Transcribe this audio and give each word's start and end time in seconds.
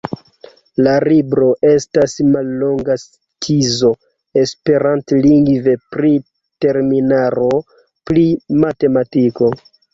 La 0.85 0.93
libro 1.11 1.49
estas 1.71 2.15
mallonga 2.29 2.95
skizo 3.03 3.93
esperantlingve 4.45 5.77
pri 5.95 6.13
terminaro 6.67 7.55
pri 8.11 8.29
matematiko. 8.69 9.57